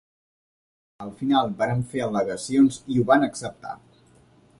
[1.03, 3.75] Al final vàrem fer al·legacions i ho van acceptar.